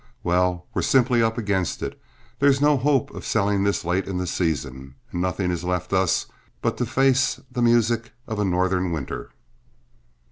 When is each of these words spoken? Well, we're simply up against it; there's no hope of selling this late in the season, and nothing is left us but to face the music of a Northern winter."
Well, 0.23 0.65
we're 0.73 0.81
simply 0.81 1.21
up 1.21 1.37
against 1.37 1.83
it; 1.83 2.01
there's 2.39 2.59
no 2.59 2.75
hope 2.75 3.11
of 3.11 3.23
selling 3.23 3.63
this 3.63 3.85
late 3.85 4.07
in 4.07 4.17
the 4.17 4.25
season, 4.25 4.95
and 5.11 5.21
nothing 5.21 5.51
is 5.51 5.63
left 5.63 5.93
us 5.93 6.25
but 6.59 6.75
to 6.77 6.87
face 6.87 7.39
the 7.51 7.61
music 7.61 8.11
of 8.25 8.39
a 8.39 8.43
Northern 8.43 8.91
winter." 8.91 9.29